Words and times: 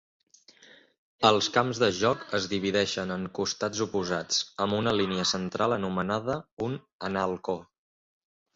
Els 1.29 1.49
camps 1.57 1.81
de 1.83 1.89
joc 1.97 2.23
es 2.37 2.47
divideixen 2.53 3.13
en 3.17 3.27
costats 3.41 3.83
oposats, 3.87 4.41
amb 4.67 4.79
una 4.81 4.97
línia 5.03 5.29
central 5.35 5.79
anomenada 5.79 6.41
un 6.71 6.83
"analco". 7.13 7.59